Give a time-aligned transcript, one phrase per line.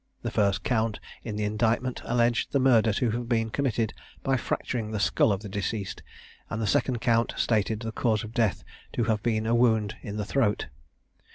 [0.23, 3.93] The first count in the indictment alleged the murder to have been committed
[4.23, 6.01] by fracturing the skull of the deceased,
[6.49, 10.17] and the second count stated the cause of death to have been a wound in
[10.17, 10.69] the throat.